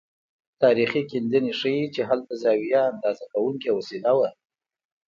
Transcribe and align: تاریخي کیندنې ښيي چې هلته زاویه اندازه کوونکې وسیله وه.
تاریخي 0.61 1.01
کیندنې 1.11 1.51
ښيي 1.59 1.85
چې 1.95 2.01
هلته 2.09 2.33
زاویه 2.43 2.81
اندازه 2.91 3.23
کوونکې 3.33 3.69
وسیله 3.77 4.11
وه. 4.17 4.29